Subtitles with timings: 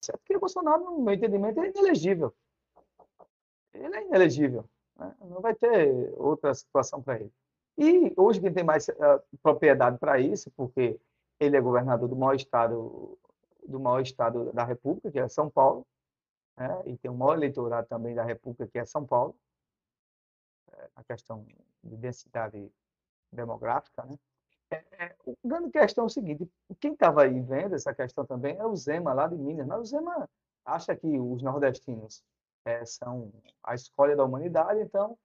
[0.00, 0.18] certo?
[0.20, 2.34] Porque o Bolsonaro, no meu entendimento, é inelegível.
[3.72, 4.64] Ele é inelegível.
[4.96, 5.14] Né?
[5.20, 7.32] Não vai ter outra situação para ele.
[7.76, 11.00] E hoje quem tem mais uh, propriedade para isso, porque
[11.38, 13.16] ele é governador do maior estado
[13.68, 15.86] do maior estado da República, que é São Paulo,
[16.56, 16.82] né?
[16.86, 19.36] e tem o maior eleitorado também da República, que é São Paulo,
[20.72, 21.46] é, a questão
[21.84, 22.72] de densidade
[23.30, 24.18] demográfica, né?
[24.70, 26.48] É, é, o grande questão é o seguinte:
[26.80, 29.66] quem estava aí vendo essa questão também é o Zema, lá de Minas.
[29.66, 30.28] Mas o Zema
[30.64, 32.22] acha que os nordestinos
[32.64, 35.16] é, são a escolha da humanidade, então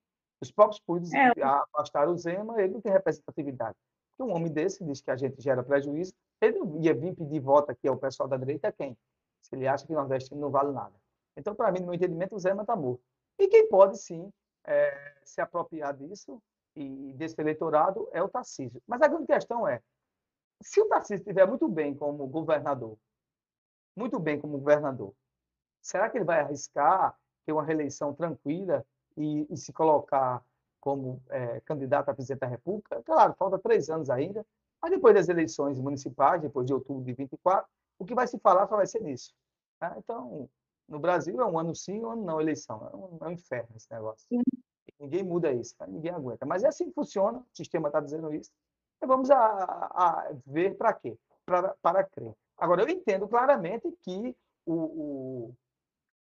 [0.41, 1.41] os próprios políticos é.
[1.41, 3.75] afastaram o Zema, ele não tem representatividade.
[4.15, 7.71] Porque um homem desse diz que a gente gera prejuízo, ele ia vir pedir voto
[7.71, 8.97] aqui ao pessoal da direita, quem?
[9.41, 10.93] Se ele acha que o nordestino não vale nada.
[11.35, 13.01] Então, para mim, no meu entendimento, o Zema está morto.
[13.39, 14.31] E quem pode, sim,
[14.65, 16.41] é, se apropriar disso
[16.75, 18.81] e desse eleitorado é o Tarcísio.
[18.87, 19.81] Mas a grande questão é,
[20.61, 22.97] se o Tarcísio estiver muito bem como governador,
[23.95, 25.13] muito bem como governador,
[25.81, 27.15] será que ele vai arriscar
[27.45, 28.85] ter uma reeleição tranquila
[29.17, 30.43] e, e se colocar
[30.79, 33.01] como é, candidato a presidente da República?
[33.03, 34.45] Claro, falta três anos ainda,
[34.81, 37.67] mas depois das eleições municipais, depois de outubro de 24,
[37.99, 39.33] o que vai se falar só vai ser nisso.
[39.79, 39.95] Tá?
[39.97, 40.49] Então,
[40.87, 42.89] no Brasil é um ano sim, um ano não, eleição.
[42.91, 44.27] É um, é um inferno esse negócio.
[45.03, 45.85] Ninguém muda isso, tá?
[45.85, 46.45] ninguém aguenta.
[46.45, 48.49] Mas é assim que funciona, o sistema está dizendo isso.
[48.95, 51.17] Então vamos a, a ver para quê?
[51.45, 52.33] Pra, para crer.
[52.57, 54.33] Agora, eu entendo claramente que
[54.65, 55.55] o, o,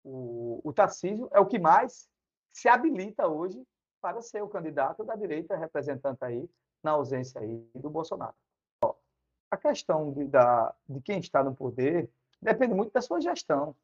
[0.02, 2.08] o, o Tarcísio é o que mais
[2.52, 3.62] se habilita hoje
[4.00, 6.48] para ser o candidato da direita representante aí,
[6.82, 8.34] na ausência aí do Bolsonaro.
[8.82, 8.94] Ó,
[9.50, 12.08] a questão de, da, de quem está no poder
[12.40, 13.76] depende muito da sua gestão.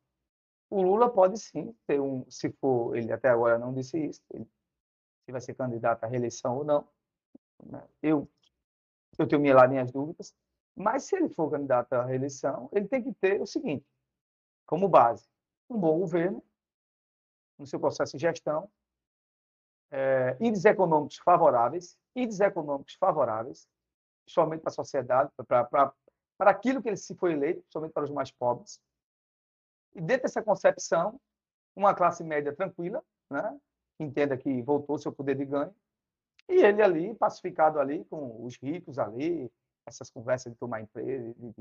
[0.70, 4.48] O Lula pode sim ter um, se for, ele até agora não disse isso, ele
[5.27, 6.88] se vai ser candidato à reeleição ou não.
[7.64, 7.82] Né?
[8.00, 8.30] Eu,
[9.19, 10.32] eu tenho lá minhas dúvidas,
[10.74, 13.84] mas se ele for candidato à reeleição, ele tem que ter o seguinte,
[14.64, 15.28] como base,
[15.69, 16.42] um bom governo,
[17.58, 18.70] no seu processo de gestão,
[19.91, 23.69] é, índices econômicos favoráveis, índices econômicos favoráveis,
[24.28, 25.94] somente para a sociedade, para
[26.38, 28.81] aquilo que ele se foi eleito, somente para os mais pobres.
[29.94, 31.19] E dentro dessa concepção,
[31.75, 33.59] uma classe média tranquila, né?
[34.05, 35.75] Entenda que voltou seu poder de ganho,
[36.49, 39.51] e ele ali, pacificado ali, com os ricos ali,
[39.87, 41.55] essas conversas de tomar empresa, de,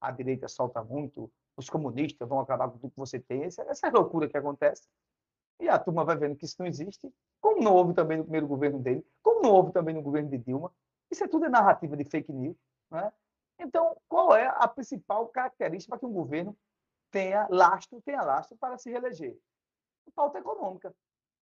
[0.00, 3.86] a direita solta muito, os comunistas vão acabar com tudo que você tem, essa, essa
[3.86, 4.88] é loucura que acontece.
[5.58, 8.46] E a turma vai vendo que isso não existe, como não houve também no primeiro
[8.46, 10.70] governo dele, como não houve também no governo de Dilma.
[11.10, 12.56] Isso é tudo narrativa de fake news.
[12.90, 13.12] Né?
[13.58, 16.56] Então, qual é a principal característica para que um governo
[17.10, 19.38] tenha lastro, tenha lastro para se reeleger?
[20.06, 20.94] A pauta econômica.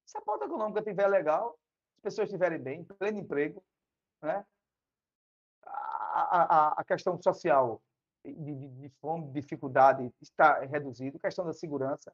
[0.07, 1.59] Se a pauta econômica estiver legal,
[1.97, 3.65] as pessoas estiverem bem, pleno emprego,
[4.23, 4.45] né?
[5.65, 7.83] a, a, a questão social
[8.25, 12.13] de, de, de fome, dificuldade está reduzida, a questão da segurança,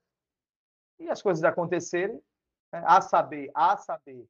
[0.98, 2.22] e as coisas acontecerem,
[2.72, 2.82] né?
[2.86, 4.28] a saber, a saber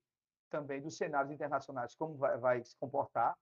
[0.50, 3.36] também dos cenários internacionais como vai, vai se comportar.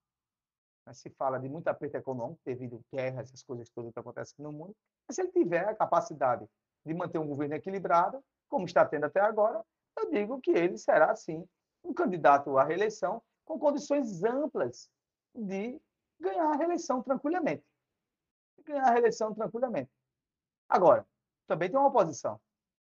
[0.87, 0.93] Né?
[0.93, 4.53] Se fala de muito aperto econômico devido a guerras, essas coisas todas que acontecem no
[4.53, 4.75] mundo.
[5.07, 6.47] Mas se ele tiver a capacidade
[6.85, 9.65] de manter um governo equilibrado, como está tendo até agora,
[9.99, 11.47] eu digo que ele será, sim,
[11.85, 14.91] um candidato à reeleição com condições amplas
[15.35, 15.81] de
[16.21, 17.65] ganhar a reeleição tranquilamente.
[18.65, 19.91] Ganhar a reeleição tranquilamente.
[20.69, 21.07] Agora,
[21.47, 22.41] também tem uma oposição.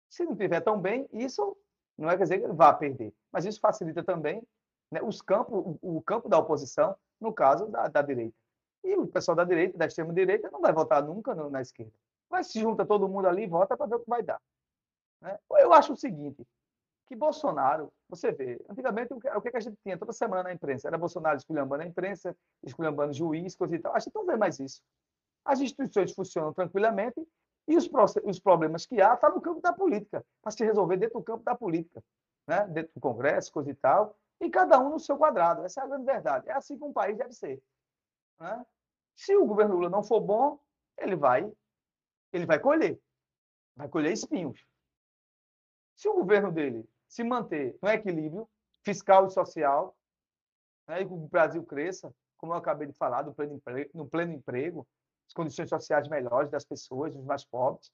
[0.10, 1.58] Se não tiver tão bem, isso
[1.98, 4.42] não é quer dizer que ele vá perder, mas isso facilita também
[4.92, 8.36] né, os campos, o, o, campo da oposição, no caso da, da, direita.
[8.84, 11.94] E o pessoal da direita, da extrema-direita, não vai votar nunca no, na esquerda.
[12.30, 14.42] Mas se junta todo mundo ali vota para ver o que vai dar.
[15.22, 15.38] Né?
[15.52, 16.46] Eu acho o seguinte,
[17.06, 20.54] que Bolsonaro, você vê, antigamente o que, o que a gente tinha toda semana na
[20.54, 20.88] imprensa?
[20.88, 23.96] Era Bolsonaro esculhambando a imprensa, esculhambando juiz, coisa e tal.
[23.96, 24.82] A gente não vê mais isso.
[25.46, 27.22] As instituições funcionam tranquilamente
[27.68, 27.90] e os,
[28.24, 31.24] os problemas que há estão tá no campo da política, para se resolver dentro do
[31.24, 32.04] campo da política,
[32.48, 32.68] né?
[32.68, 35.64] dentro do Congresso, coisa e tal, e cada um no seu quadrado.
[35.64, 36.50] Essa é a grande verdade.
[36.50, 37.62] É assim que um país deve ser.
[38.40, 38.66] Né?
[39.16, 40.60] Se o governo Lula não for bom,
[40.98, 41.52] ele vai,
[42.32, 43.00] ele vai colher,
[43.76, 44.66] vai colher espinhos.
[45.96, 48.50] Se o governo dele se manter no equilíbrio
[48.84, 49.96] fiscal e social,
[50.88, 54.08] né, e que o Brasil cresça, como eu acabei de falar, no pleno emprego, no
[54.08, 54.88] pleno emprego
[55.28, 57.92] as condições sociais melhores das pessoas, dos mais pobres,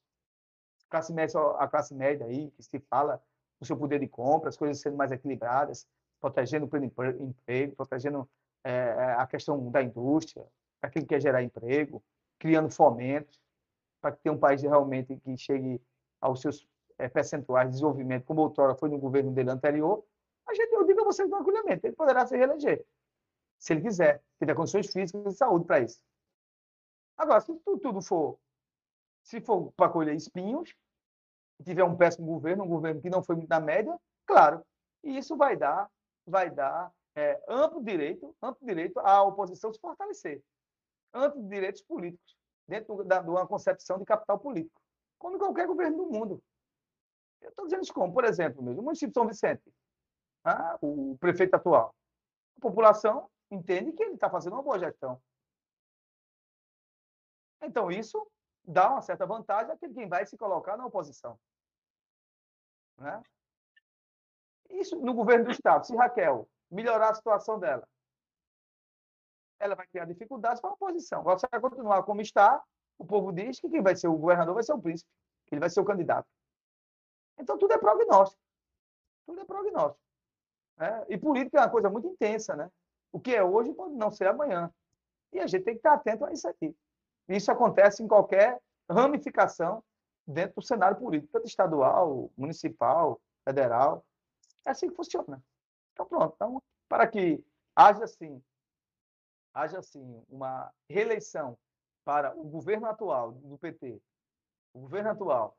[0.86, 3.22] a classe média, a classe média aí, que se fala
[3.60, 5.86] no seu poder de compra, as coisas sendo mais equilibradas,
[6.18, 6.90] protegendo o pleno
[7.20, 8.28] emprego, protegendo
[8.64, 10.46] é, a questão da indústria,
[10.80, 12.02] para quem quer gerar emprego,
[12.38, 13.38] criando fomentos,
[14.00, 15.78] para que tenha um país realmente que chegue
[16.22, 16.66] aos seus
[17.00, 20.04] é, percentuais de desenvolvimento, como outrora foi no governo dele anterior,
[20.46, 22.84] a gente, eu digo a vocês tranquilamente, ele poderá se reeleger,
[23.58, 26.02] se ele quiser, tiver condições físicas e saúde para isso.
[27.16, 28.38] Agora, se tudo, for
[29.22, 30.74] Se for para colher espinhos,
[31.62, 34.64] tiver um péssimo governo, um governo que não foi muito na média, claro,
[35.04, 35.90] e isso vai dar,
[36.26, 40.42] vai dar é, amplo direito, amplo direito à oposição se fortalecer,
[41.12, 42.36] amplo direitos políticos
[42.66, 44.80] dentro da, de uma concepção de capital político,
[45.18, 46.42] como em qualquer governo do mundo.
[47.40, 49.72] Eu estou dizendo isso como, por exemplo, mesmo, o município de São Vicente,
[50.44, 51.94] ah, o prefeito atual,
[52.58, 55.20] a população entende que ele está fazendo uma boa gestão.
[57.62, 58.30] Então, isso
[58.64, 61.38] dá uma certa vantagem àquele quem vai se colocar na oposição.
[62.98, 63.22] Né?
[64.70, 65.86] Isso no governo do Estado.
[65.86, 67.86] Se Raquel melhorar a situação dela,
[69.58, 71.22] ela vai criar dificuldades para a oposição.
[71.38, 72.62] Se ela continuar como está,
[72.98, 75.10] o povo diz que quem vai ser o governador vai ser o príncipe,
[75.50, 76.28] ele vai ser o candidato.
[77.40, 78.42] Então, tudo é prognóstico.
[79.26, 80.04] Tudo é prognóstico.
[80.76, 81.06] Né?
[81.08, 82.70] E política é uma coisa muito intensa, né?
[83.12, 84.72] O que é hoje pode não ser amanhã.
[85.32, 86.74] E a gente tem que estar atento a isso aqui.
[87.28, 89.82] Isso acontece em qualquer ramificação
[90.26, 94.04] dentro do cenário político, tanto estadual, municipal, federal.
[94.66, 95.42] É assim que funciona.
[95.92, 96.34] Então, pronto.
[96.34, 97.44] Então, para que
[97.74, 98.42] haja, assim,
[99.54, 101.56] haja assim uma reeleição
[102.04, 104.00] para o governo atual do PT,
[104.72, 105.56] o governo atual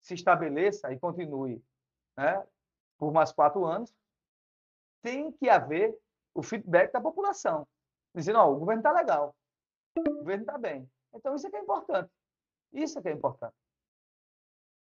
[0.00, 1.62] se estabeleça e continue
[2.16, 2.44] né,
[2.98, 3.94] por mais quatro anos,
[5.02, 5.96] tem que haver
[6.34, 7.66] o feedback da população,
[8.14, 9.34] dizendo, ó, o governo está legal,
[9.96, 10.88] o governo está bem.
[11.14, 12.10] Então, isso é que é importante.
[12.72, 13.54] Isso é que é importante.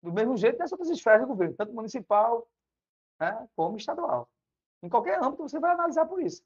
[0.03, 2.49] Do mesmo jeito nas outras esferas do governo, tanto municipal
[3.19, 4.29] né, como estadual.
[4.83, 6.43] Em qualquer âmbito, você vai analisar por isso.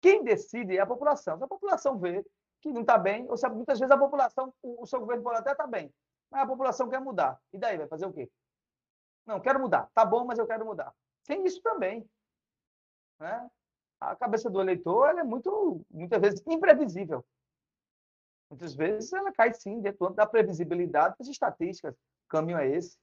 [0.00, 1.38] Quem decide é a população.
[1.38, 2.24] Se a população vê
[2.60, 5.38] que não está bem, ou se muitas vezes a população, o, o seu governo pode
[5.38, 5.92] até estar tá bem,
[6.36, 7.40] mas a população quer mudar.
[7.50, 8.30] E daí, vai fazer o quê?
[9.24, 9.88] Não, quero mudar.
[9.94, 10.94] Tá bom, mas eu quero mudar.
[11.24, 12.06] Tem isso também.
[13.18, 13.50] Né?
[13.98, 17.24] A cabeça do eleitor é muito, muitas vezes, imprevisível.
[18.50, 21.94] Muitas vezes ela cai sim dentro da previsibilidade das estatísticas.
[21.94, 22.98] O caminho é esse.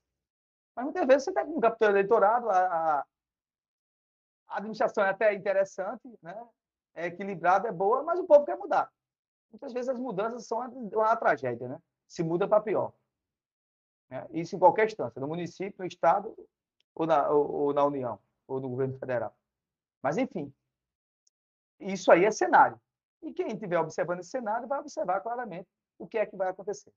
[0.76, 6.48] Mas muitas vezes você tem um capitão eleitorado, a, a administração é até interessante, né?
[6.94, 8.92] é equilibrada, é boa, mas o povo quer mudar.
[9.52, 11.80] Muitas vezes as mudanças são uma, uma tragédia, né?
[12.08, 12.94] Se muda para pior.
[14.14, 14.28] Né?
[14.32, 16.36] Isso em qualquer instância, no município, no estado
[16.94, 19.36] ou na, ou, ou na União, ou no governo federal.
[20.04, 20.54] Mas, enfim,
[21.80, 22.80] isso aí é cenário.
[23.24, 25.68] E quem estiver observando esse cenário vai observar claramente
[25.98, 26.94] o que é que vai acontecer.